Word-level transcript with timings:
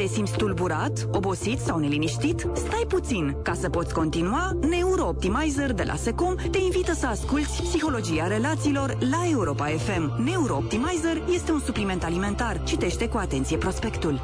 Te 0.00 0.06
simți 0.06 0.36
tulburat, 0.36 1.08
obosit 1.12 1.58
sau 1.58 1.78
neliniștit? 1.78 2.46
Stai 2.52 2.84
puțin! 2.88 3.36
Ca 3.42 3.54
să 3.54 3.68
poți 3.68 3.94
continua, 3.94 4.52
Neurooptimizer 4.68 5.72
de 5.72 5.82
la 5.82 5.94
Secom 5.94 6.34
te 6.50 6.58
invită 6.58 6.92
să 6.92 7.06
asculti 7.06 7.62
Psihologia 7.62 8.26
relațiilor 8.26 8.96
la 9.10 9.28
Europa 9.30 9.66
FM. 9.66 10.22
Neurooptimizer 10.24 11.22
este 11.34 11.52
un 11.52 11.60
supliment 11.60 12.04
alimentar. 12.04 12.62
Citește 12.64 13.08
cu 13.08 13.16
atenție 13.16 13.56
prospectul. 13.56 14.20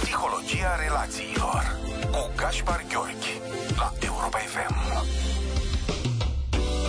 Psihologia 0.00 0.74
relațiilor 0.86 1.62
cu 2.10 2.30
Gaspar 2.36 2.84
Gheorghi 2.88 3.40
la 3.76 3.92
Europa 4.00 4.38
FM. 4.38 5.27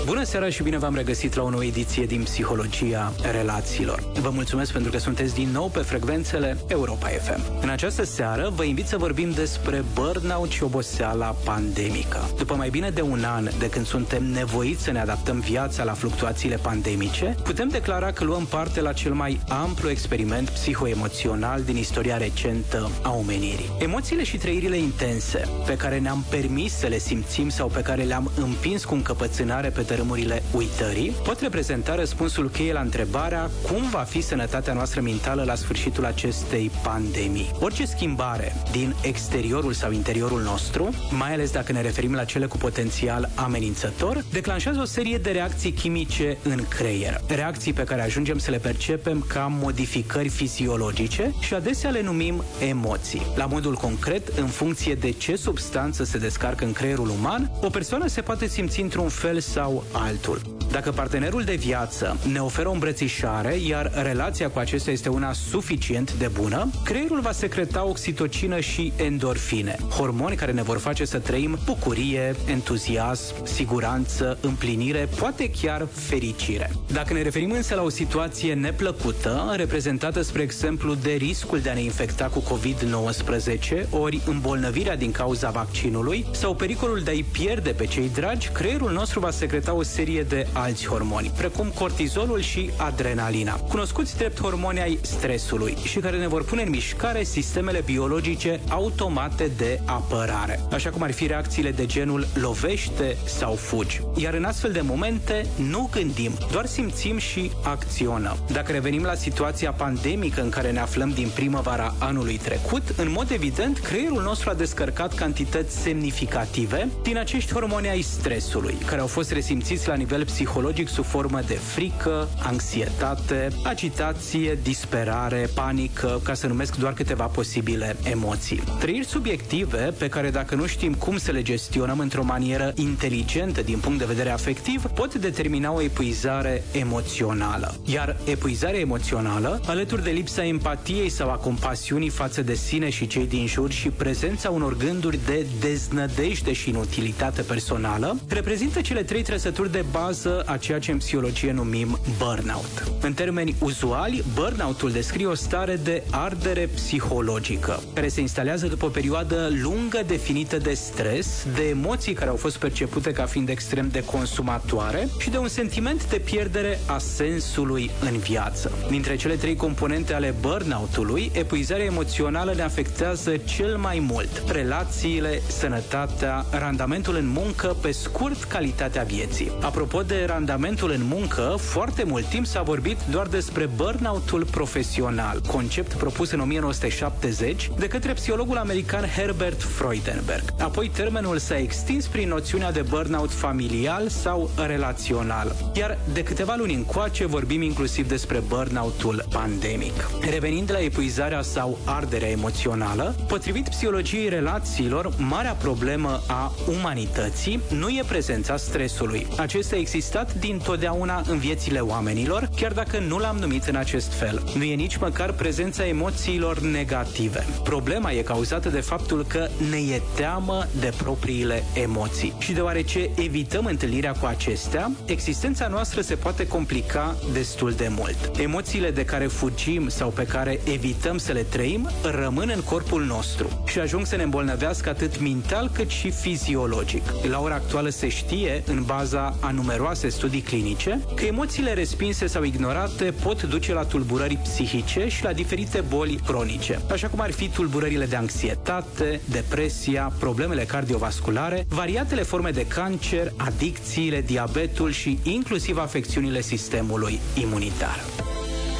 Bună 0.10 0.24
seara 0.24 0.50
și 0.50 0.64
bine 0.64 0.78
v-am 0.78 0.96
regăsit 0.96 1.34
la 1.34 1.44
o 1.44 1.50
nouă 1.50 1.64
ediție 1.64 2.06
din 2.06 2.24
Psihologia 2.24 3.14
Relațiilor. 3.32 4.12
Vă 4.22 4.30
mulțumesc 4.30 4.72
pentru 4.72 4.92
că 4.92 4.98
sunteți 4.98 5.34
din 5.34 5.50
nou 5.52 5.68
pe 5.68 5.80
frecvențele 5.80 6.58
Europa 6.68 7.08
FM. 7.08 7.42
În 7.62 7.70
această 7.70 8.04
seară 8.04 8.52
vă 8.56 8.64
invit 8.64 8.88
să 8.88 8.98
vorbim 8.98 9.32
despre 9.32 9.84
burnout 9.94 10.50
și 10.50 10.64
oboseala 10.64 11.36
pandemică. 11.46 12.30
După 12.38 12.56
mai 12.56 12.70
bine 12.70 12.90
de 12.90 13.02
un 13.02 13.24
an 13.24 13.50
de 13.60 13.70
când 13.70 13.86
suntem 13.86 14.24
nevoiți 14.24 14.84
să 14.84 14.92
ne 14.92 15.00
adaptăm 15.00 15.40
viața 15.40 15.84
la 15.84 15.94
fluctuațiile 15.94 16.56
pandemice, 16.56 17.36
putem 17.44 17.68
declara 17.68 18.12
că 18.12 18.24
luăm 18.24 18.46
parte 18.46 18.82
la 18.82 18.94
cel 18.94 19.14
mai 19.14 19.40
amplu 19.48 19.90
experiment 19.90 20.50
psihoemoțional 20.50 21.62
din 21.62 21.78
istoria 21.78 22.18
recentă 22.18 22.90
a 23.02 23.14
omenirii. 23.14 23.72
Emoțiile 23.80 24.24
și 24.24 24.38
trăirile 24.38 24.78
intense 24.78 25.48
pe 25.66 25.78
care 25.78 26.00
ne-am 26.00 26.26
permis 26.30 26.74
să 26.74 26.88
le 26.88 26.98
simțim 26.98 27.50
sau 27.50 27.68
pe 27.68 27.82
care 27.82 28.04
le-am 28.04 28.32
împins 28.36 28.86
cu 28.86 28.94
încăpățânare 28.94 29.70
pe 29.70 29.82
tărâmurile 30.00 30.44
uitării, 30.56 31.16
pot 31.24 31.42
reprezenta 31.42 31.96
răspunsul 31.96 32.50
cheie 32.50 32.74
la 32.74 32.80
întrebarea 32.80 33.50
cum 33.72 33.90
va 33.90 34.00
fi 34.00 34.22
sănătatea 34.22 34.74
noastră 34.74 35.02
mentală 35.02 35.44
la 35.44 35.56
sfârșitul 35.56 36.06
acestei 36.06 36.72
pandemii. 36.84 37.52
Orice 37.60 37.86
schimbare 37.86 38.56
din 38.72 38.96
exteriorul 39.02 39.74
sau 39.74 39.92
interiorul 39.92 40.42
nostru, 40.42 40.90
mai 41.18 41.34
ales 41.34 41.52
dacă 41.52 41.72
ne 41.72 41.82
referim 41.82 42.14
la 42.14 42.24
cele 42.24 42.46
cu 42.46 42.58
potențial 42.58 43.30
amenințător, 43.36 44.24
declanșează 44.32 44.80
o 44.82 44.86
serie 44.86 45.18
de 45.18 45.32
reacții 45.32 45.72
chimice 45.72 46.38
în 46.44 46.66
creier. 46.68 47.22
Reacții 47.28 47.74
pe 47.74 47.84
care 47.84 48.02
ajungem 48.02 48.38
să 48.38 48.52
le 48.52 48.58
percepem 48.58 49.26
ca 49.28 49.48
modificări 49.62 50.30
fiziologice 50.30 51.34
și 51.40 51.54
adesea 51.54 51.90
le 51.90 52.02
numim 52.02 52.44
emoții. 52.60 53.22
La 53.36 53.46
modul 53.46 53.76
concret, 53.76 54.28
în 54.28 54.48
funcție 54.48 54.94
de 54.94 55.12
ce 55.12 55.36
substanță 55.36 56.04
se 56.04 56.18
descarcă 56.18 56.66
în 56.66 56.74
creierul 56.74 57.10
uman, 57.10 57.52
o 57.62 57.70
persoană 57.70 58.08
se 58.08 58.22
poate 58.22 58.48
simți 58.48 58.82
într-un 58.82 59.10
fel 59.10 59.40
sau 59.40 59.84
altul. 59.92 60.58
Dacă 60.72 60.92
partenerul 60.92 61.44
de 61.44 61.56
viață 61.56 62.18
ne 62.32 62.40
oferă 62.40 62.68
o 62.68 62.72
îmbrățișare, 62.72 63.56
iar 63.56 63.92
relația 64.04 64.50
cu 64.50 64.60
acesta 64.60 64.92
este 64.92 65.10
una 65.10 65.34
suficient 65.34 66.14
de 66.14 66.28
bună, 66.28 66.70
creierul 66.84 67.20
va 67.20 67.32
secreta 67.32 67.86
oxitocină 67.86 68.60
și 68.60 68.94
endorfine, 68.96 69.78
hormoni 69.98 70.36
care 70.36 70.52
ne 70.52 70.62
vor 70.62 70.78
face 70.78 71.06
să 71.06 71.20
trăim 71.20 71.60
bucurie, 71.66 72.36
entuziasm, 72.46 73.46
siguranță, 73.46 74.38
împlinire, 74.42 75.10
poate 75.20 75.50
chiar 75.62 75.88
fericire. 75.92 76.72
Dacă 76.92 77.14
ne 77.14 77.22
referim 77.22 77.52
însă 77.52 77.76
la 77.76 77.82
o 77.82 77.90
situație 77.90 78.54
neplăcută, 78.54 79.54
reprezentată, 79.56 80.22
spre 80.22 80.42
exemplu, 80.42 80.94
de 80.94 81.12
riscul 81.12 81.60
de 81.60 81.70
a 81.70 81.74
ne 81.74 81.82
infecta 81.82 82.26
cu 82.26 82.44
COVID-19, 82.44 83.90
ori 83.90 84.22
îmbolnăvirea 84.26 84.96
din 84.96 85.12
cauza 85.12 85.50
vaccinului, 85.50 86.26
sau 86.32 86.56
pericolul 86.56 87.00
de 87.00 87.10
a-i 87.10 87.26
pierde 87.32 87.70
pe 87.70 87.86
cei 87.86 88.10
dragi, 88.10 88.50
creierul 88.50 88.92
nostru 88.92 89.20
va 89.20 89.32
secreta 89.32 89.69
o 89.74 89.84
serie 89.84 90.22
de 90.22 90.48
alți 90.54 90.88
hormoni, 90.88 91.32
precum 91.38 91.72
cortizolul 91.76 92.42
și 92.42 92.70
adrenalina, 92.78 93.54
cunoscuți 93.54 94.18
drept 94.18 94.42
hormoni 94.42 94.82
ai 94.82 95.00
stresului 95.02 95.78
și 95.84 96.00
care 96.00 96.18
ne 96.18 96.28
vor 96.28 96.44
pune 96.44 96.62
în 96.62 96.70
mișcare 96.70 97.24
sistemele 97.24 97.82
biologice 97.86 98.60
automate 98.70 99.52
de 99.58 99.80
apărare, 99.86 100.60
așa 100.72 100.90
cum 100.90 101.02
ar 101.02 101.12
fi 101.12 101.28
reacțiile 101.28 101.72
de 101.72 101.86
genul 101.86 102.28
lovește 102.34 103.18
sau 103.26 103.54
fugi. 103.54 104.02
Iar 104.16 104.34
în 104.34 104.44
astfel 104.44 104.72
de 104.72 104.82
momente 104.82 105.46
nu 105.70 105.90
gândim, 105.92 106.32
doar 106.52 106.66
simțim 106.66 107.18
și 107.18 107.52
acționăm. 107.64 108.38
Dacă 108.52 108.72
revenim 108.72 109.04
la 109.04 109.16
situația 109.16 109.72
pandemică 109.72 110.42
în 110.42 110.50
care 110.50 110.72
ne 110.72 110.80
aflăm 110.80 111.10
din 111.10 111.30
primăvara 111.36 111.96
anului 112.00 112.38
trecut, 112.38 112.84
în 112.98 113.12
mod 113.12 113.32
evident, 113.32 113.78
creierul 113.78 114.22
nostru 114.22 114.50
a 114.50 114.54
descărcat 114.54 115.14
cantități 115.14 115.78
semnificative 115.78 116.88
din 117.04 117.18
acești 117.18 117.54
hormoni 117.54 117.90
ai 117.90 118.02
stresului, 118.02 118.78
care 118.86 119.02
au 119.02 119.08
fost 119.08 119.32
resimțiți 119.32 119.58
la 119.86 119.96
nivel 119.96 120.26
psihologic 120.26 120.88
sub 120.88 121.06
formă 121.06 121.40
de 121.48 121.54
frică, 121.54 122.28
anxietate, 122.44 123.48
agitație, 123.64 124.58
disperare, 124.64 125.50
panică, 125.54 126.22
ca 126.24 126.34
să 126.34 126.48
numesc 126.48 126.76
doar 126.76 126.94
câteva 126.94 127.26
posibile 127.26 127.96
emoții. 128.04 128.64
Trăiri 128.80 129.06
subiective 129.06 129.94
pe 129.98 130.08
care 130.08 130.30
dacă 130.30 130.56
nu 130.56 130.66
știm 130.66 130.94
cum 130.94 131.18
să 131.18 131.32
le 131.32 131.42
gestionăm 131.42 132.00
într-o 132.00 132.24
manieră 132.24 132.74
inteligentă 132.76 133.62
din 133.62 133.80
punct 133.80 134.00
de 134.00 134.06
vedere 134.06 134.30
afectiv, 134.30 134.86
pot 134.86 135.16
determina 135.16 135.72
o 135.72 135.82
epuizare 135.82 136.64
emoțională. 136.72 137.76
Iar 137.86 138.18
epuizarea 138.26 138.80
emoțională, 138.80 139.62
alături 139.66 140.04
de 140.04 140.10
lipsa 140.10 140.46
empatiei 140.46 141.10
sau 141.10 141.32
a 141.32 141.36
compasiunii 141.36 142.10
față 142.10 142.42
de 142.42 142.54
sine 142.54 142.90
și 142.90 143.08
cei 143.08 143.28
din 143.28 143.48
jur 143.48 143.72
și 143.72 143.90
prezența 143.90 144.50
unor 144.50 144.78
gânduri 144.78 145.20
de 145.26 145.46
deznădejde 145.60 146.54
și 146.54 146.70
inutilitate 146.70 147.42
personală, 147.42 148.18
reprezintă 148.28 148.82
cele 148.82 149.04
trei 149.04 149.22
trăsături 149.22 149.48
de 149.50 149.86
bază 149.92 150.44
a 150.46 150.58
ceea 150.58 150.80
ce 150.80 150.92
în 150.92 150.98
psihologie 150.98 151.52
numim 151.52 152.00
burnout. 152.18 152.92
În 153.02 153.14
termeni 153.14 153.56
uzuali, 153.60 154.24
burnoutul 154.34 154.92
descrie 154.92 155.26
o 155.26 155.34
stare 155.34 155.76
de 155.76 156.04
ardere 156.12 156.70
psihologică, 156.76 157.84
care 157.94 158.08
se 158.08 158.22
instalează 158.22 158.68
după 158.68 158.86
o 158.86 158.90
perioadă 158.90 159.50
lungă 159.62 160.00
definită 160.08 160.58
de 160.58 160.74
stres, 160.74 161.46
de 161.56 161.64
emoții 161.64 162.14
care 162.14 162.30
au 162.30 162.36
fost 162.36 162.58
percepute 162.58 163.12
ca 163.12 163.26
fiind 163.26 163.50
extrem 163.50 163.90
de 163.90 164.04
consumatoare 164.04 165.08
și 165.20 165.30
de 165.30 165.38
un 165.38 165.48
sentiment 165.48 166.10
de 166.10 166.18
pierdere 166.18 166.80
a 166.86 166.98
sensului 166.98 167.92
în 168.12 168.18
viață. 168.18 168.72
Dintre 168.90 169.16
cele 169.16 169.36
trei 169.36 169.56
componente 169.56 170.14
ale 170.14 170.36
burnoutului, 170.40 171.32
epuizarea 171.34 171.86
emoțională 171.86 172.54
ne 172.54 172.62
afectează 172.62 173.38
cel 173.38 173.78
mai 173.78 174.00
mult 174.00 174.44
relațiile, 174.52 175.42
sănătatea, 175.48 176.46
randamentul 176.52 177.16
în 177.16 177.28
muncă, 177.28 177.76
pe 177.82 177.92
scurt, 177.92 178.44
calitatea 178.44 179.04
vieții. 179.04 179.39
Apropo 179.62 180.02
de 180.02 180.24
randamentul 180.28 180.92
în 180.92 181.02
muncă, 181.04 181.56
foarte 181.58 182.04
mult 182.04 182.26
timp 182.26 182.46
s-a 182.46 182.62
vorbit 182.62 182.98
doar 183.12 183.28
despre 183.28 183.70
burnoutul 183.76 184.46
profesional, 184.52 185.42
concept 185.48 185.94
propus 185.94 186.32
în 186.32 186.40
1970 186.40 187.72
de 187.78 187.88
către 187.88 188.14
psihologul 188.14 188.58
american 188.58 189.06
Herbert 189.06 189.62
Freudenberg. 189.62 190.44
Apoi 190.60 190.90
termenul 190.90 191.38
s-a 191.38 191.58
extins 191.58 192.08
prin 192.08 192.28
noțiunea 192.28 192.72
de 192.72 192.82
burnout 192.82 193.32
familial 193.32 194.08
sau 194.08 194.50
relațional. 194.68 195.56
Iar 195.76 195.98
de 196.14 196.24
câteva 196.24 196.56
luni 196.58 196.74
încoace 196.74 197.26
vorbim 197.26 197.62
inclusiv 197.62 198.08
despre 198.08 198.40
burnoutul 198.48 199.26
pandemic. 199.30 200.10
Revenind 200.30 200.72
la 200.72 200.80
epuizarea 200.80 201.42
sau 201.42 201.78
arderea 201.86 202.30
emoțională, 202.30 203.16
potrivit 203.28 203.70
psihologiei 203.70 204.30
relațiilor, 204.30 205.14
marea 205.18 205.54
problemă 205.54 206.22
a 206.28 206.52
umanității 206.78 207.60
nu 207.78 207.90
e 207.90 208.04
prezența 208.08 208.58
stresului. 208.58 209.28
Acesta 209.38 209.76
a 209.76 209.80
existat 209.80 210.34
din 210.34 210.60
totdeauna 210.64 211.24
în 211.28 211.38
viețile 211.38 211.80
oamenilor, 211.80 212.50
chiar 212.56 212.72
dacă 212.72 213.00
nu 213.00 213.18
l-am 213.18 213.38
numit 213.38 213.64
în 213.64 213.76
acest 213.76 214.14
fel. 214.14 214.44
Nu 214.58 214.64
e 214.64 214.76
nici 214.76 214.98
măcar 214.98 215.32
prezența 215.32 215.88
emoțiilor 215.88 216.60
negative. 216.60 217.46
Problema 217.64 218.12
e 218.12 218.22
cauzată 218.22 218.70
de 218.70 218.80
faptul 218.80 219.26
că 219.26 219.48
ne 219.70 219.78
e 219.78 220.02
teamă 220.16 220.68
de 220.80 220.94
propriile 220.98 221.64
emoții. 221.74 222.34
Și 222.40 222.52
deoarece 222.52 223.10
evităm 223.16 223.66
întâlnirea 223.66 224.12
cu 224.12 224.26
acestea, 224.26 224.92
existența 225.06 225.68
noastră 225.68 226.02
se 226.02 226.16
poate 226.16 226.48
complica 226.48 227.16
destul 227.34 227.72
de 227.72 227.88
mult. 227.96 228.38
Emoțiile 228.38 228.92
de 228.92 229.06
care 229.06 229.28
fugim 229.28 229.88
sau 229.88 230.10
pe 230.10 230.24
care 230.24 230.60
evităm 230.64 231.18
să 231.18 231.32
le 231.32 231.42
trăim 231.42 231.90
rămân 232.04 232.52
în 232.56 232.62
corpul 232.62 233.04
nostru 233.04 233.64
și 233.68 233.80
ajung 233.80 234.06
să 234.06 234.16
ne 234.16 234.24
îmbolnăvească 234.24 234.90
atât 234.90 235.20
mental 235.20 235.70
cât 235.74 235.90
și 235.90 236.12
fiziologic. 236.12 237.04
La 237.30 237.40
ora 237.40 237.56
actuală 237.56 237.90
se 237.90 238.08
știe, 238.08 238.64
în 238.66 238.84
baza 238.84 239.19
a 239.20 239.52
numeroase 239.52 240.10
studii 240.10 240.42
clinice, 240.42 241.02
că 241.16 241.26
emoțiile 241.26 241.74
respinse 241.74 242.28
sau 242.28 242.44
ignorate 242.44 243.14
pot 243.24 243.44
duce 243.44 243.74
la 243.74 243.84
tulburări 243.84 244.36
psihice 244.44 245.08
și 245.08 245.24
la 245.24 245.34
diferite 245.34 245.82
boli 245.82 246.20
cronice, 246.26 246.82
așa 246.92 247.08
cum 247.08 247.20
ar 247.20 247.32
fi 247.32 247.50
tulburările 247.50 248.06
de 248.06 248.16
anxietate, 248.16 249.22
depresia, 249.26 250.12
problemele 250.20 250.64
cardiovasculare, 250.64 251.66
variatele 251.70 252.22
forme 252.24 252.52
de 252.52 252.68
cancer, 252.68 253.32
adicțiile, 253.38 254.22
diabetul 254.22 254.92
și 254.92 255.20
inclusiv 255.24 255.78
afecțiunile 255.78 256.42
sistemului 256.42 257.20
imunitar. 257.34 258.00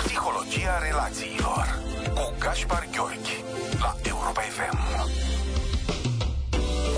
Psihologia 0.04 0.78
relațiilor 0.90 1.80
cu 2.14 2.34
Gaspar 2.40 2.88
Gheorghi 2.92 3.44
la 3.80 3.96
Europa 4.04 4.42
FM. 4.42 4.79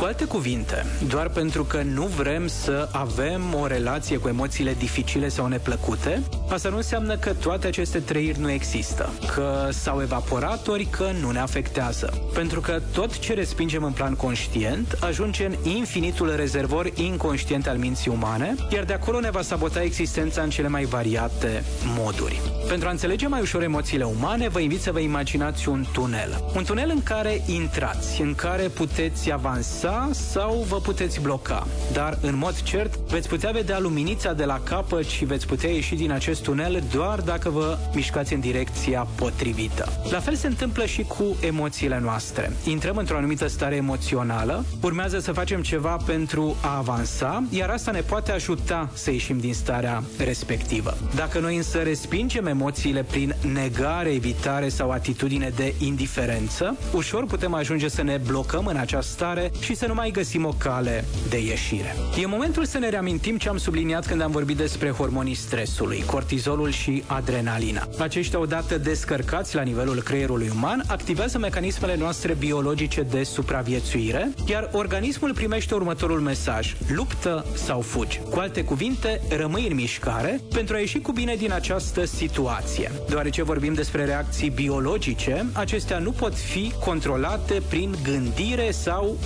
Cu 0.02 0.08
alte 0.08 0.26
cuvinte, 0.26 0.86
doar 1.08 1.30
pentru 1.30 1.64
că 1.64 1.82
nu 1.82 2.06
vrem 2.06 2.48
să 2.48 2.90
avem 2.92 3.42
o 3.62 3.68
relație 3.68 4.18
cu 4.18 4.28
emoțiile 4.28 4.74
dificile 4.74 5.28
sau 5.28 5.48
neplăcute, 5.48 6.22
asta 6.50 6.70
nu 6.70 6.76
înseamnă 6.76 7.18
că 7.18 7.34
toate 7.34 7.68
aceste 7.68 8.00
trăiri 8.00 8.40
nu 8.40 8.52
există, 8.52 9.10
că 9.36 9.68
s-au 9.70 10.02
evaporat 10.02 10.68
ori 10.68 10.86
că 10.86 11.10
nu 11.22 11.32
ne 11.32 11.40
afectează. 11.40 12.14
Pentru 12.34 12.62
că 12.62 12.82
tot 12.94 13.20
ce 13.20 13.34
respingem 13.34 13.84
în 13.84 13.92
plan 13.92 14.16
conștient 14.16 14.98
ajunge 15.02 15.46
în 15.46 15.56
infinitul 15.64 16.36
rezervor 16.36 16.90
inconștient 16.96 17.68
al 17.68 17.78
minții 17.78 18.12
umane, 18.12 18.56
iar 18.70 18.84
de 18.84 18.94
acolo 18.94 19.20
ne 19.20 19.30
va 19.30 19.42
sabota 19.42 19.84
existența 19.84 20.42
în 20.42 20.50
cele 20.50 20.68
mai 20.68 20.84
variate 20.84 21.64
moduri. 21.98 22.42
Pentru 22.68 22.88
a 22.88 22.92
înțelege 22.92 23.28
mai 23.28 23.42
ușor 23.42 23.64
emoțiile 23.64 24.04
umane, 24.04 24.48
vă 24.48 24.60
invit 24.60 24.82
să 24.82 24.92
vă 24.92 25.00
imaginați 25.00 25.70
un 25.70 25.86
tunel. 25.94 26.44
Un 26.56 26.64
tunel 26.64 26.90
în 26.90 27.04
care 27.04 27.42
intrați, 27.46 28.22
în 28.22 28.36
care 28.36 28.64
puteți 28.64 29.32
avansa 29.32 29.91
sau 30.12 30.66
vă 30.70 30.76
puteți 30.76 31.22
bloca. 31.22 31.68
Dar, 31.94 32.18
în 32.22 32.38
mod 32.38 32.62
cert, 32.62 32.96
veți 32.96 33.28
putea 33.28 33.52
vedea 33.52 33.80
luminița 33.80 34.34
de 34.34 34.46
la 34.46 34.60
capăt 34.64 35.06
și 35.06 35.26
veți 35.26 35.48
putea 35.48 35.70
ieși 35.70 35.96
din 35.96 36.12
acest 36.12 36.44
tunel 36.44 36.84
doar 36.94 37.20
dacă 37.20 37.50
vă 37.50 37.78
mișcați 37.94 38.34
în 38.34 38.40
direcția 38.40 39.08
potrivită. 39.16 39.88
La 40.10 40.20
fel 40.20 40.36
se 40.36 40.48
întâmplă 40.48 40.86
și 40.86 41.04
cu 41.04 41.36
emoțiile 41.42 42.00
noastre. 42.00 42.52
Intrăm 42.64 42.98
într-o 42.98 43.18
anumită 43.18 43.48
stare 43.48 43.76
emoțională, 43.76 44.66
urmează 44.82 45.20
să 45.20 45.32
facem 45.32 45.62
ceva 45.62 45.98
pentru 46.06 46.56
a 46.62 46.78
avansa, 46.78 47.44
iar 47.50 47.70
asta 47.70 47.92
ne 47.92 48.02
poate 48.02 48.32
ajuta 48.32 48.90
să 48.94 49.12
ieșim 49.12 49.40
din 49.40 49.54
starea 49.54 50.04
respectivă. 50.18 50.98
Dacă 51.16 51.40
noi 51.40 51.56
însă 51.56 51.78
respingem 51.78 52.46
emoțiile 52.46 53.04
prin 53.04 53.36
negare, 53.54 54.10
evitare 54.10 54.70
sau 54.70 54.92
atitudine 54.92 55.52
de 55.56 55.74
indiferență, 55.80 56.78
ușor 56.94 57.26
putem 57.26 57.54
ajunge 57.54 57.88
să 57.88 58.04
ne 58.04 58.20
blocăm 58.28 58.66
în 58.66 58.78
această 58.78 59.12
stare 59.12 59.52
și 59.60 59.76
să 59.82 59.88
nu 59.88 59.94
mai 59.94 60.12
găsim 60.12 60.46
o 60.46 60.54
cale 60.58 61.06
de 61.30 61.38
ieșire. 61.38 61.96
E 62.22 62.26
momentul 62.26 62.66
să 62.66 62.78
ne 62.78 62.90
reamintim 62.90 63.38
ce 63.38 63.50
am 63.50 63.58
subliniat 63.58 64.08
când 64.08 64.22
am 64.22 64.32
vorbit 64.32 64.58
despre 64.58 64.90
hormonii 64.90 65.34
stresului, 65.34 66.04
cortizolul 66.06 66.72
și 66.72 67.04
adrenalina. 67.06 67.88
Aceștia 68.00 68.40
odată 68.40 68.78
descărcați 68.78 69.56
la 69.56 69.62
nivelul 69.62 70.02
creierului 70.02 70.52
uman 70.56 70.84
activează 70.88 71.38
mecanismele 71.38 71.96
noastre 71.98 72.34
biologice 72.34 73.02
de 73.02 73.24
supraviețuire, 73.24 74.30
iar 74.46 74.70
organismul 74.72 75.34
primește 75.34 75.74
următorul 75.74 76.20
mesaj: 76.20 76.76
luptă 76.88 77.46
sau 77.54 77.82
fugi. 77.82 78.22
Cu 78.30 78.40
alte 78.40 78.64
cuvinte, 78.64 79.22
rămâi 79.38 79.68
în 79.68 79.76
mișcare 79.76 80.42
pentru 80.54 80.76
a 80.76 80.80
ieși 80.80 81.00
cu 81.00 81.12
bine 81.12 81.36
din 81.36 81.52
această 81.52 82.06
situație. 82.06 82.92
Deoarece 83.10 83.44
vorbim 83.44 83.74
despre 83.74 84.06
reacții 84.06 84.50
biologice, 84.50 85.46
acestea 85.54 86.00
nu 86.00 86.12
pot 86.12 86.36
fi 86.36 86.74
controlate 86.86 87.62
prin 87.70 87.96
gândire 88.04 88.72
sau 88.72 89.18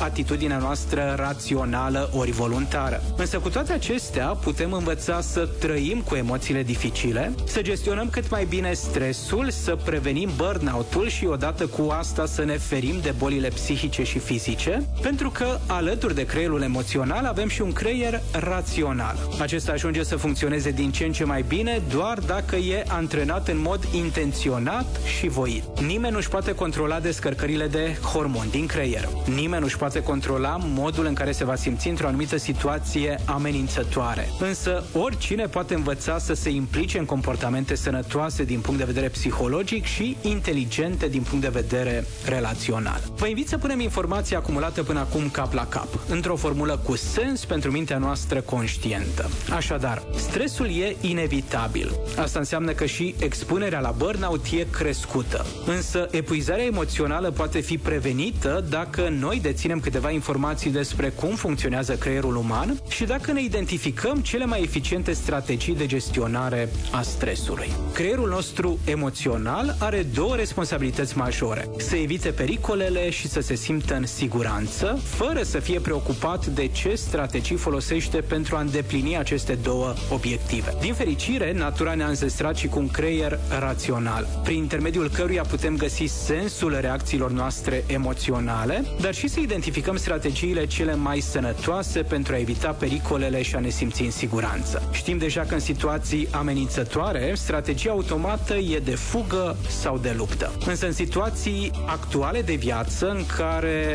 atitudinea 0.45 0.57
noastră 0.57 1.15
rațională 1.17 2.09
ori 2.13 2.31
voluntară. 2.31 3.01
Însă 3.17 3.39
cu 3.39 3.49
toate 3.49 3.73
acestea 3.73 4.25
putem 4.25 4.73
învăța 4.73 5.21
să 5.21 5.49
trăim 5.59 6.01
cu 6.01 6.15
emoțiile 6.15 6.63
dificile, 6.63 7.31
să 7.45 7.61
gestionăm 7.61 8.09
cât 8.09 8.29
mai 8.29 8.45
bine 8.45 8.73
stresul, 8.73 9.49
să 9.49 9.77
prevenim 9.85 10.29
burnout-ul 10.35 11.07
și 11.07 11.25
odată 11.25 11.65
cu 11.65 11.89
asta 11.91 12.25
să 12.25 12.43
ne 12.43 12.57
ferim 12.57 12.95
de 13.01 13.13
bolile 13.17 13.47
psihice 13.47 14.03
și 14.03 14.19
fizice, 14.19 14.85
pentru 15.01 15.29
că 15.29 15.59
alături 15.65 16.15
de 16.15 16.25
creierul 16.25 16.61
emoțional 16.61 17.25
avem 17.25 17.47
și 17.47 17.61
un 17.61 17.73
creier 17.73 18.21
rațional. 18.31 19.15
Acesta 19.39 19.71
ajunge 19.71 20.03
să 20.03 20.15
funcționeze 20.15 20.71
din 20.71 20.91
ce 20.91 21.03
în 21.05 21.11
ce 21.11 21.23
mai 21.23 21.45
bine 21.47 21.81
doar 21.89 22.19
dacă 22.19 22.55
e 22.55 22.83
antrenat 22.87 23.47
în 23.47 23.61
mod 23.61 23.83
intenționat 23.93 24.99
și 25.17 25.27
voit. 25.27 25.63
Nimeni 25.87 26.13
nu-și 26.13 26.29
poate 26.29 26.55
controla 26.55 26.99
descărcările 26.99 27.67
de 27.67 27.97
hormoni 28.13 28.51
din 28.51 28.65
creier. 28.65 29.09
Nimeni 29.35 29.61
nu-și 29.61 29.77
poate 29.77 30.03
controla 30.03 30.34
modul 30.75 31.05
în 31.05 31.13
care 31.13 31.31
se 31.31 31.45
va 31.45 31.55
simți 31.55 31.87
într-o 31.87 32.07
anumită 32.07 32.37
situație 32.37 33.19
amenințătoare. 33.25 34.29
Însă, 34.39 34.83
oricine 34.93 35.45
poate 35.45 35.73
învăța 35.73 36.17
să 36.17 36.33
se 36.33 36.49
implice 36.49 36.97
în 36.97 37.05
comportamente 37.05 37.75
sănătoase 37.75 38.43
din 38.43 38.59
punct 38.59 38.79
de 38.79 38.85
vedere 38.85 39.07
psihologic 39.07 39.85
și 39.85 40.17
inteligente 40.21 41.07
din 41.07 41.21
punct 41.21 41.43
de 41.43 41.59
vedere 41.61 42.05
relațional. 42.25 43.01
Vă 43.15 43.27
invit 43.27 43.47
să 43.47 43.57
punem 43.57 43.79
informația 43.79 44.37
acumulată 44.37 44.83
până 44.83 44.99
acum 44.99 45.29
cap 45.29 45.53
la 45.53 45.65
cap, 45.67 45.87
într-o 46.09 46.35
formulă 46.35 46.79
cu 46.83 46.95
sens 46.95 47.45
pentru 47.45 47.71
mintea 47.71 47.97
noastră 47.97 48.41
conștientă. 48.41 49.29
Așadar, 49.55 50.03
stresul 50.15 50.69
e 50.69 50.95
inevitabil. 51.01 51.91
Asta 52.17 52.39
înseamnă 52.39 52.71
că 52.71 52.85
și 52.85 53.15
expunerea 53.19 53.79
la 53.79 53.93
burnout 53.97 54.45
e 54.45 54.67
crescută. 54.71 55.45
Însă, 55.65 56.07
epuizarea 56.11 56.63
emoțională 56.63 57.31
poate 57.31 57.59
fi 57.59 57.77
prevenită 57.77 58.65
dacă 58.69 59.09
noi 59.09 59.39
deținem 59.41 59.79
câteva 59.79 60.11
informații 60.15 60.71
despre 60.71 61.09
cum 61.09 61.35
funcționează 61.35 61.93
creierul 61.93 62.35
uman 62.35 62.79
și 62.87 63.03
dacă 63.03 63.31
ne 63.31 63.41
identificăm 63.43 64.17
cele 64.17 64.45
mai 64.45 64.61
eficiente 64.61 65.13
strategii 65.13 65.75
de 65.75 65.85
gestionare 65.85 66.69
a 66.91 67.01
stresului. 67.01 67.71
Creierul 67.93 68.29
nostru 68.29 68.79
emoțional 68.85 69.75
are 69.79 70.03
două 70.13 70.35
responsabilități 70.35 71.17
majore. 71.17 71.67
Să 71.77 71.95
evite 71.95 72.29
pericolele 72.29 73.09
și 73.09 73.27
să 73.27 73.39
se 73.39 73.55
simtă 73.55 73.95
în 73.95 74.05
siguranță, 74.05 74.99
fără 75.03 75.43
să 75.43 75.59
fie 75.59 75.79
preocupat 75.79 76.45
de 76.45 76.67
ce 76.67 76.95
strategii 76.95 77.55
folosește 77.55 78.17
pentru 78.17 78.55
a 78.55 78.59
îndeplini 78.59 79.17
aceste 79.17 79.53
două 79.53 79.93
obiective. 80.13 80.73
Din 80.79 80.93
fericire, 80.93 81.53
natura 81.53 81.93
ne-a 81.93 82.07
înzestrat 82.07 82.55
și 82.55 82.67
cu 82.67 82.79
un 82.79 82.87
creier 82.87 83.39
rațional, 83.59 84.27
prin 84.43 84.57
intermediul 84.57 85.09
căruia 85.09 85.43
putem 85.43 85.77
găsi 85.77 86.05
sensul 86.05 86.77
reacțiilor 86.81 87.31
noastre 87.31 87.83
emoționale, 87.87 88.85
dar 89.01 89.13
și 89.13 89.27
să 89.27 89.39
identificăm 89.39 89.95
strategiile 90.05 90.65
cele 90.65 90.95
mai 90.95 91.19
sănătoase 91.19 92.01
pentru 92.01 92.33
a 92.33 92.37
evita 92.37 92.69
pericolele 92.71 93.41
și 93.41 93.55
a 93.55 93.59
ne 93.59 93.69
simți 93.69 94.01
în 94.01 94.11
siguranță. 94.11 94.89
Știm 94.91 95.17
deja 95.17 95.41
că 95.41 95.53
în 95.53 95.59
situații 95.59 96.27
amenințătoare, 96.31 97.31
strategia 97.35 97.91
automată 97.91 98.55
e 98.55 98.79
de 98.79 98.95
fugă 98.95 99.57
sau 99.67 99.97
de 99.97 100.13
luptă. 100.17 100.51
Însă 100.65 100.85
în 100.85 100.91
situații 100.91 101.71
actuale 101.85 102.41
de 102.41 102.53
viață 102.53 103.09
în 103.09 103.25
care 103.37 103.85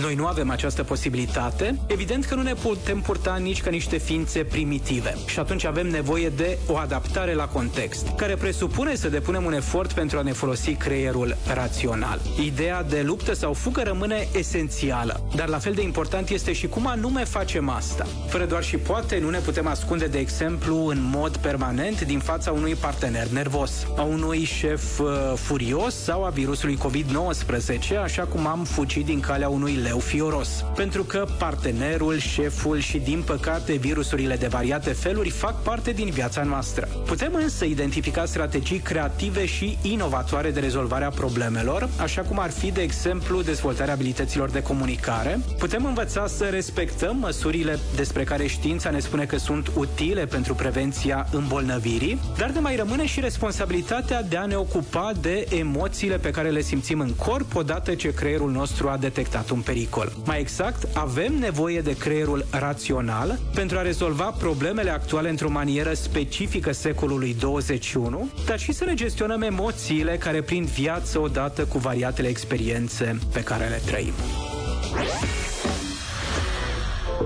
noi 0.00 0.14
nu 0.14 0.26
avem 0.26 0.50
această 0.50 0.82
posibilitate, 0.82 1.78
evident 1.86 2.24
că 2.24 2.34
nu 2.34 2.42
ne 2.42 2.54
putem 2.54 3.00
purta 3.00 3.36
nici 3.36 3.62
ca 3.62 3.70
niște 3.70 3.96
ființe 3.96 4.44
primitive. 4.44 5.16
Și 5.26 5.38
atunci 5.38 5.64
avem 5.64 5.86
nevoie 5.86 6.28
de 6.28 6.58
o 6.66 6.76
adaptare 6.76 7.34
la 7.34 7.46
context, 7.46 8.06
care 8.16 8.34
presupune 8.34 8.94
să 8.94 9.08
depunem 9.08 9.44
un 9.44 9.52
efort 9.52 9.92
pentru 9.92 10.18
a 10.18 10.22
ne 10.22 10.32
folosi 10.32 10.74
creierul 10.74 11.36
rațional. 11.54 12.20
Ideea 12.44 12.82
de 12.82 13.02
luptă 13.04 13.34
sau 13.34 13.52
fugă 13.52 13.82
rămâne 13.82 14.28
esențială, 14.32 15.20
dar 15.34 15.45
la 15.48 15.58
fel 15.58 15.72
de 15.72 15.82
important 15.82 16.28
este 16.28 16.52
și 16.52 16.66
cum 16.66 16.86
anume 16.86 17.24
facem 17.24 17.68
asta. 17.68 18.06
Fără 18.28 18.44
doar 18.44 18.64
și 18.64 18.76
poate 18.76 19.18
nu 19.18 19.30
ne 19.30 19.38
putem 19.38 19.66
ascunde, 19.66 20.06
de 20.06 20.18
exemplu, 20.18 20.86
în 20.86 20.98
mod 21.00 21.36
permanent 21.36 22.00
din 22.00 22.18
fața 22.18 22.52
unui 22.52 22.74
partener 22.74 23.26
nervos, 23.26 23.86
a 23.96 24.02
unui 24.02 24.44
șef 24.44 24.98
uh, 24.98 25.06
furios 25.34 25.94
sau 25.94 26.24
a 26.24 26.28
virusului 26.28 26.78
COVID-19, 26.78 27.96
așa 28.02 28.22
cum 28.22 28.46
am 28.46 28.64
fugit 28.64 29.04
din 29.04 29.20
calea 29.20 29.48
unui 29.48 29.74
leu 29.74 29.98
fioros. 29.98 30.64
Pentru 30.74 31.04
că 31.04 31.26
partenerul, 31.38 32.18
șeful 32.18 32.78
și, 32.78 32.98
din 32.98 33.22
păcate, 33.26 33.72
virusurile 33.72 34.36
de 34.36 34.46
variate 34.46 34.90
feluri 34.92 35.30
fac 35.30 35.62
parte 35.62 35.90
din 35.90 36.10
viața 36.10 36.42
noastră. 36.42 36.88
Putem 37.06 37.34
însă 37.34 37.64
identifica 37.64 38.24
strategii 38.24 38.78
creative 38.78 39.46
și 39.46 39.78
inovatoare 39.82 40.50
de 40.50 40.60
rezolvare 40.60 41.04
a 41.04 41.10
problemelor, 41.10 41.88
așa 42.00 42.22
cum 42.22 42.38
ar 42.38 42.50
fi, 42.50 42.72
de 42.72 42.82
exemplu, 42.82 43.42
dezvoltarea 43.42 43.94
abilităților 43.94 44.50
de 44.50 44.62
comunicare. 44.62 45.35
Putem 45.58 45.84
învăța 45.84 46.26
să 46.26 46.44
respectăm 46.44 47.16
măsurile 47.16 47.78
despre 47.96 48.24
care 48.24 48.46
știința 48.46 48.90
ne 48.90 48.98
spune 48.98 49.24
că 49.24 49.36
sunt 49.36 49.70
utile 49.76 50.26
pentru 50.26 50.54
prevenția 50.54 51.26
îmbolnăvirii, 51.32 52.20
dar 52.36 52.50
de 52.50 52.58
mai 52.58 52.76
rămâne 52.76 53.06
și 53.06 53.20
responsabilitatea 53.20 54.22
de 54.22 54.36
a 54.36 54.46
ne 54.46 54.54
ocupa 54.54 55.12
de 55.20 55.46
emoțiile 55.50 56.16
pe 56.16 56.30
care 56.30 56.50
le 56.50 56.60
simțim 56.60 57.00
în 57.00 57.14
corp 57.14 57.54
odată 57.54 57.94
ce 57.94 58.14
creierul 58.14 58.50
nostru 58.50 58.88
a 58.88 58.96
detectat 58.96 59.50
un 59.50 59.60
pericol. 59.60 60.12
Mai 60.24 60.40
exact, 60.40 60.96
avem 60.96 61.34
nevoie 61.38 61.80
de 61.80 61.96
creierul 61.96 62.46
rațional 62.50 63.38
pentru 63.54 63.78
a 63.78 63.82
rezolva 63.82 64.24
problemele 64.24 64.90
actuale 64.90 65.28
într-o 65.28 65.50
manieră 65.50 65.92
specifică 65.94 66.72
secolului 66.72 67.36
21, 67.40 68.28
dar 68.46 68.58
și 68.58 68.72
să 68.72 68.84
ne 68.84 68.94
gestionăm 68.94 69.42
emoțiile 69.42 70.16
care 70.16 70.42
prind 70.42 70.68
viață 70.68 71.20
odată 71.20 71.64
cu 71.64 71.78
variatele 71.78 72.28
experiențe 72.28 73.18
pe 73.32 73.42
care 73.42 73.66
le 73.68 73.80
trăim. 73.86 74.12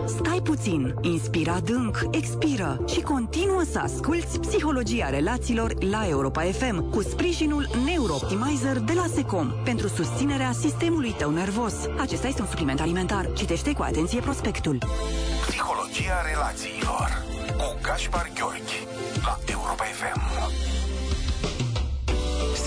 Stai 0.07 0.41
puțin, 0.45 0.95
inspira 1.01 1.53
adânc, 1.53 1.99
expiră 2.11 2.85
și 2.89 3.01
continuă 3.01 3.63
să 3.71 3.79
asculți 3.79 4.39
Psihologia 4.41 5.09
Relațiilor 5.11 5.83
la 5.83 6.09
Europa 6.09 6.41
FM 6.43 6.91
cu 6.91 7.03
sprijinul 7.03 7.69
Neurooptimizer 7.85 8.79
de 8.79 8.93
la 8.93 9.05
Secom 9.15 9.53
pentru 9.65 9.89
susținerea 9.89 10.53
sistemului 10.53 11.15
tău 11.19 11.31
nervos. 11.31 11.75
Acesta 11.99 12.27
este 12.27 12.41
un 12.41 12.47
supliment 12.49 12.81
alimentar. 12.81 13.33
Citește 13.33 13.73
cu 13.73 13.83
atenție 13.83 14.21
prospectul. 14.21 14.79
Psihologia 15.47 16.23
relațiilor 16.33 17.25
cu 17.57 17.79
Gaspar 17.83 18.31
Gheorghi 18.35 18.87
la 19.25 19.39
Europa 19.53 19.85
FM. 19.85 20.70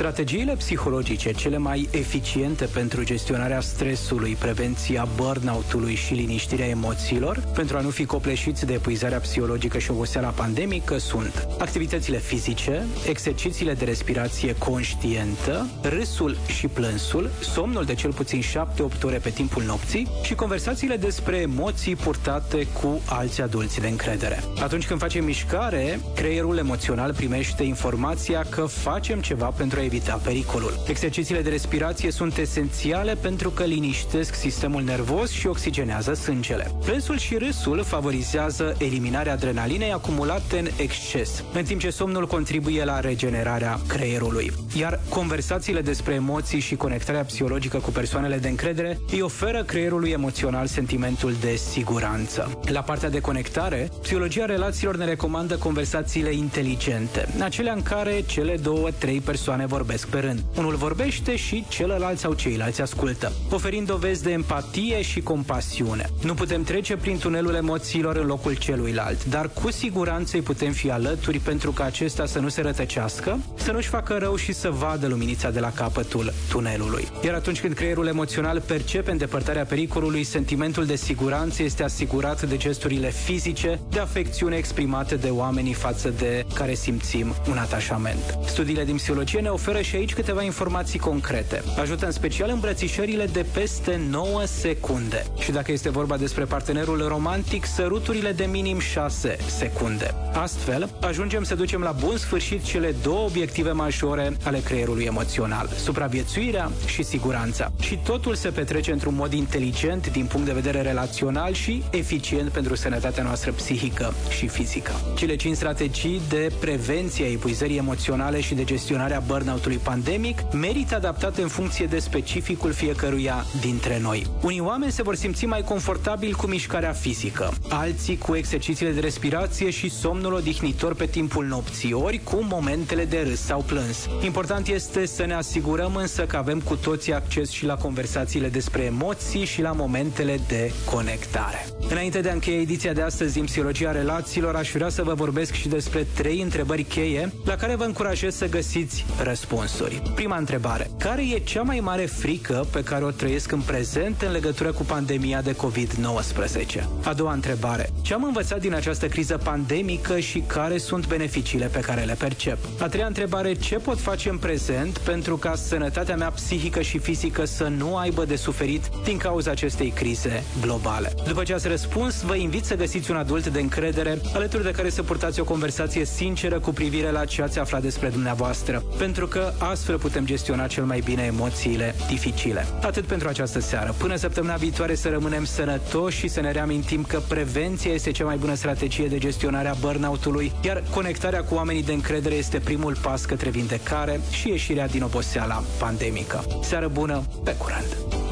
Strategiile 0.03 0.55
psihologice 0.55 1.31
cele 1.31 1.57
mai 1.57 1.87
eficiente 1.91 2.65
pentru 2.65 3.03
gestionarea 3.03 3.59
stresului, 3.59 4.35
prevenția 4.39 5.07
burnout-ului 5.15 5.95
și 5.95 6.13
liniștirea 6.13 6.67
emoțiilor, 6.67 7.43
pentru 7.53 7.77
a 7.77 7.81
nu 7.81 7.89
fi 7.89 8.05
copleșiți 8.05 8.65
de 8.65 8.73
epuizarea 8.73 9.19
psihologică 9.19 9.77
și 9.77 9.91
oboseala 9.91 10.27
pandemică, 10.27 10.97
sunt 10.97 11.47
activitățile 11.59 12.17
fizice, 12.17 12.85
exercițiile 13.07 13.73
de 13.73 13.85
respirație 13.85 14.55
conștientă, 14.57 15.67
râsul 15.81 16.37
și 16.47 16.67
plânsul, 16.67 17.29
somnul 17.41 17.83
de 17.83 17.93
cel 17.93 18.13
puțin 18.13 18.41
7-8 18.41 19.03
ore 19.03 19.17
pe 19.17 19.29
timpul 19.29 19.63
nopții 19.63 20.07
și 20.23 20.35
conversațiile 20.35 20.95
despre 20.95 21.37
emoții 21.37 21.95
purtate 21.95 22.67
cu 22.81 23.01
alți 23.05 23.41
adulți 23.41 23.81
de 23.81 23.87
încredere. 23.87 24.43
Atunci 24.61 24.87
când 24.87 24.99
facem 24.99 25.23
mișcare, 25.23 25.99
creierul 26.15 26.57
emoțional 26.57 27.13
primește 27.13 27.63
informația 27.63 28.45
că 28.49 28.61
facem 28.61 29.21
ceva 29.21 29.45
pentru 29.45 29.79
a 29.79 29.83
evita 29.93 30.19
pericolul. 30.23 30.79
Exercițiile 30.87 31.41
de 31.41 31.49
respirație 31.49 32.11
sunt 32.11 32.37
esențiale 32.37 33.15
pentru 33.21 33.49
că 33.49 33.63
liniștesc 33.63 34.33
sistemul 34.35 34.83
nervos 34.83 35.29
și 35.31 35.47
oxigenează 35.47 36.13
sângele. 36.13 36.71
Plânsul 36.85 37.17
și 37.17 37.37
râsul 37.37 37.83
favorizează 37.83 38.75
eliminarea 38.77 39.33
adrenalinei 39.33 39.91
acumulate 39.91 40.59
în 40.59 40.67
exces, 40.77 41.43
în 41.53 41.63
timp 41.63 41.79
ce 41.79 41.89
somnul 41.89 42.27
contribuie 42.27 42.83
la 42.83 42.99
regenerarea 42.99 43.79
creierului. 43.87 44.51
Iar 44.77 44.99
conversațiile 45.09 45.81
despre 45.81 46.13
emoții 46.13 46.59
și 46.59 46.75
conectarea 46.75 47.23
psihologică 47.23 47.77
cu 47.77 47.89
persoanele 47.89 48.37
de 48.37 48.47
încredere 48.47 48.99
îi 49.11 49.21
oferă 49.21 49.63
creierului 49.63 50.09
emoțional 50.09 50.67
sentimentul 50.67 51.33
de 51.41 51.55
siguranță. 51.55 52.59
La 52.65 52.81
partea 52.81 53.09
de 53.09 53.19
conectare, 53.19 53.89
psihologia 54.01 54.45
relațiilor 54.45 54.97
ne 54.97 55.05
recomandă 55.05 55.55
conversațiile 55.55 56.33
inteligente, 56.33 57.27
acelea 57.39 57.73
în 57.73 57.81
care 57.81 58.23
cele 58.25 58.57
două, 58.57 58.89
trei 58.91 59.19
persoane 59.19 59.65
vorbesc 59.73 60.07
pe 60.07 60.19
rând. 60.19 60.43
Unul 60.57 60.75
vorbește 60.75 61.35
și 61.35 61.65
celălalt 61.69 62.19
sau 62.19 62.33
ceilalți 62.33 62.81
ascultă, 62.81 63.31
oferind 63.51 63.87
dovezi 63.87 64.23
de 64.23 64.31
empatie 64.31 65.01
și 65.01 65.21
compasiune. 65.21 66.09
Nu 66.23 66.33
putem 66.33 66.63
trece 66.63 66.95
prin 66.95 67.17
tunelul 67.17 67.53
emoțiilor 67.53 68.15
în 68.15 68.25
locul 68.25 68.55
celuilalt, 68.55 69.25
dar 69.25 69.49
cu 69.49 69.71
siguranță 69.71 70.35
îi 70.35 70.41
putem 70.41 70.71
fi 70.71 70.91
alături 70.91 71.39
pentru 71.39 71.71
ca 71.71 71.83
acesta 71.83 72.25
să 72.25 72.39
nu 72.39 72.49
se 72.49 72.61
rătăcească, 72.61 73.39
să 73.55 73.71
nu-și 73.71 73.87
facă 73.87 74.17
rău 74.19 74.35
și 74.35 74.53
să 74.53 74.69
vadă 74.69 75.07
luminița 75.07 75.49
de 75.49 75.59
la 75.59 75.71
capătul 75.71 76.33
tunelului. 76.49 77.07
Iar 77.25 77.33
atunci 77.33 77.61
când 77.61 77.73
creierul 77.73 78.07
emoțional 78.07 78.61
percepe 78.61 79.11
îndepărtarea 79.11 79.65
pericolului, 79.65 80.23
sentimentul 80.23 80.85
de 80.85 80.95
siguranță 80.95 81.63
este 81.63 81.83
asigurat 81.83 82.41
de 82.41 82.57
gesturile 82.57 83.11
fizice, 83.11 83.79
de 83.89 83.99
afecțiune 83.99 84.55
exprimate 84.55 85.15
de 85.15 85.29
oamenii 85.29 85.73
față 85.73 86.09
de 86.09 86.45
care 86.53 86.73
simțim 86.73 87.35
un 87.49 87.57
atașament. 87.57 88.37
Studiile 88.45 88.83
din 88.83 88.95
psihologie 88.95 89.39
ne 89.39 89.49
oferă 89.49 89.61
și 89.81 89.95
aici 89.95 90.13
câteva 90.13 90.43
informații 90.43 90.99
concrete. 90.99 91.63
Ajută 91.79 92.05
în 92.05 92.11
special 92.11 92.49
îmbrățișările 92.49 93.25
de 93.25 93.45
peste 93.53 94.01
9 94.09 94.41
secunde. 94.45 95.25
Și 95.39 95.51
dacă 95.51 95.71
este 95.71 95.89
vorba 95.89 96.17
despre 96.17 96.43
partenerul 96.43 97.07
romantic, 97.07 97.65
săruturile 97.65 98.31
de 98.31 98.45
minim 98.45 98.79
6 98.79 99.37
secunde. 99.45 100.13
Astfel, 100.33 100.89
ajungem 101.01 101.43
să 101.43 101.55
ducem 101.55 101.81
la 101.81 101.91
bun 101.91 102.17
sfârșit 102.17 102.63
cele 102.63 102.95
două 103.03 103.25
obiective 103.25 103.71
majore 103.71 104.37
ale 104.43 104.59
creierului 104.59 105.03
emoțional, 105.03 105.69
supraviețuirea 105.77 106.71
și 106.85 107.03
siguranța. 107.03 107.71
Și 107.79 107.99
totul 108.03 108.35
se 108.35 108.49
petrece 108.49 108.91
într-un 108.91 109.15
mod 109.15 109.33
inteligent 109.33 110.11
din 110.11 110.25
punct 110.25 110.45
de 110.45 110.53
vedere 110.53 110.81
relațional 110.81 111.53
și 111.53 111.83
eficient 111.91 112.49
pentru 112.49 112.75
sănătatea 112.75 113.23
noastră 113.23 113.51
psihică 113.51 114.13
și 114.37 114.47
fizică. 114.47 114.91
Cele 115.15 115.35
5 115.35 115.55
strategii 115.55 116.21
de 116.29 116.51
prevenție 116.59 117.25
a 117.25 117.31
epuizării 117.31 117.77
emoționale 117.77 118.41
și 118.41 118.53
de 118.53 118.63
gestionarea 118.63 119.19
burnout-ului 119.53 119.93
pandemic 119.93 120.39
merită 120.53 120.95
adaptate 120.95 121.41
în 121.41 121.47
funcție 121.47 121.85
de 121.85 121.99
specificul 121.99 122.71
fiecăruia 122.71 123.45
dintre 123.61 123.99
noi. 123.99 124.25
Unii 124.41 124.59
oameni 124.59 124.91
se 124.91 125.01
vor 125.01 125.15
simți 125.15 125.45
mai 125.45 125.61
confortabil 125.61 126.33
cu 126.33 126.47
mișcarea 126.47 126.91
fizică, 126.91 127.53
alții 127.69 128.17
cu 128.17 128.35
exercițiile 128.35 128.91
de 128.91 128.99
respirație 128.99 129.69
și 129.69 129.89
somnul 129.89 130.33
odihnitor 130.33 130.95
pe 130.95 131.05
timpul 131.05 131.45
nopții, 131.45 131.93
ori 131.93 132.21
cu 132.23 132.45
momentele 132.49 133.05
de 133.05 133.25
râs 133.27 133.39
sau 133.39 133.61
plâns. 133.61 134.07
Important 134.23 134.67
este 134.67 135.05
să 135.05 135.25
ne 135.25 135.33
asigurăm 135.33 135.95
însă 135.95 136.23
că 136.23 136.37
avem 136.37 136.59
cu 136.59 136.75
toții 136.75 137.13
acces 137.13 137.49
și 137.49 137.65
la 137.65 137.75
conversațiile 137.75 138.47
despre 138.49 138.83
emoții 138.83 139.45
și 139.45 139.61
la 139.61 139.71
momentele 139.71 140.39
de 140.47 140.71
conectare. 140.91 141.67
Înainte 141.89 142.21
de 142.21 142.29
a 142.29 142.33
încheia 142.33 142.59
ediția 142.59 142.93
de 142.93 143.01
astăzi 143.01 143.33
din 143.33 143.43
Psihologia 143.43 143.91
Relațiilor, 143.91 144.55
aș 144.55 144.71
vrea 144.71 144.89
să 144.89 145.03
vă 145.03 145.13
vorbesc 145.13 145.53
și 145.53 145.67
despre 145.67 146.07
trei 146.13 146.41
întrebări 146.41 146.83
cheie 146.83 147.33
la 147.45 147.55
care 147.55 147.75
vă 147.75 147.83
încurajez 147.83 148.35
să 148.35 148.49
găsiți 148.49 149.05
răspunsuri. 149.43 150.01
Prima 150.15 150.37
întrebare. 150.37 150.89
Care 150.99 151.21
e 151.21 151.39
cea 151.39 151.61
mai 151.61 151.79
mare 151.79 152.05
frică 152.05 152.67
pe 152.71 152.83
care 152.83 153.03
o 153.03 153.11
trăiesc 153.11 153.51
în 153.51 153.59
prezent 153.59 154.21
în 154.21 154.31
legătură 154.31 154.71
cu 154.71 154.83
pandemia 154.83 155.41
de 155.41 155.55
COVID-19? 155.55 156.83
A 157.03 157.13
doua 157.13 157.33
întrebare. 157.33 157.89
Ce 158.01 158.13
am 158.13 158.23
învățat 158.23 158.59
din 158.59 158.73
această 158.73 159.07
criză 159.07 159.37
pandemică 159.37 160.19
și 160.19 160.39
care 160.39 160.77
sunt 160.77 161.07
beneficiile 161.07 161.65
pe 161.65 161.79
care 161.79 162.01
le 162.01 162.13
percep? 162.13 162.57
A 162.79 162.87
treia 162.87 163.05
întrebare. 163.05 163.53
Ce 163.53 163.75
pot 163.75 163.99
face 163.99 164.29
în 164.29 164.37
prezent 164.37 164.97
pentru 164.97 165.37
ca 165.37 165.55
sănătatea 165.55 166.15
mea 166.15 166.29
psihică 166.29 166.81
și 166.81 166.97
fizică 166.97 167.45
să 167.45 167.63
nu 167.63 167.95
aibă 167.95 168.25
de 168.25 168.35
suferit 168.35 168.89
din 169.03 169.17
cauza 169.17 169.51
acestei 169.51 169.89
crize 169.89 170.43
globale? 170.61 171.13
După 171.27 171.43
ce 171.43 171.53
ați 171.53 171.67
răspuns, 171.67 172.21
vă 172.21 172.35
invit 172.35 172.65
să 172.65 172.75
găsiți 172.75 173.11
un 173.11 173.17
adult 173.17 173.47
de 173.47 173.59
încredere 173.59 174.21
alături 174.33 174.63
de 174.63 174.71
care 174.71 174.89
să 174.89 175.03
purtați 175.03 175.39
o 175.39 175.43
conversație 175.43 176.05
sinceră 176.05 176.59
cu 176.59 176.71
privire 176.71 177.11
la 177.11 177.25
ce 177.25 177.41
ați 177.41 177.59
aflat 177.59 177.81
despre 177.81 178.09
dumneavoastră, 178.09 178.83
pentru 178.97 179.27
că 179.33 179.53
astfel 179.57 179.97
putem 179.97 180.25
gestiona 180.25 180.67
cel 180.67 180.83
mai 180.83 180.99
bine 180.99 181.23
emoțiile 181.23 181.95
dificile. 182.07 182.65
Atât 182.81 183.05
pentru 183.05 183.27
această 183.27 183.59
seară. 183.59 183.95
Până 183.97 184.15
săptămâna 184.15 184.55
viitoare 184.55 184.95
să 184.95 185.09
rămânem 185.09 185.45
sănătoși 185.45 186.17
și 186.17 186.27
să 186.27 186.41
ne 186.41 186.51
reamintim 186.51 187.03
că 187.03 187.21
prevenția 187.27 187.93
este 187.93 188.11
cea 188.11 188.25
mai 188.25 188.37
bună 188.37 188.53
strategie 188.53 189.07
de 189.07 189.17
gestionare 189.17 189.67
a 189.67 189.73
burnout-ului, 189.73 190.51
iar 190.61 190.83
conectarea 190.93 191.43
cu 191.43 191.55
oamenii 191.55 191.83
de 191.83 191.93
încredere 191.93 192.35
este 192.35 192.59
primul 192.59 192.97
pas 193.01 193.25
către 193.25 193.49
vindecare 193.49 194.19
și 194.31 194.49
ieșirea 194.49 194.87
din 194.87 195.03
oboseala 195.03 195.63
pandemică. 195.79 196.45
Seară 196.61 196.87
bună, 196.87 197.23
pe 197.43 197.55
curând! 197.55 198.31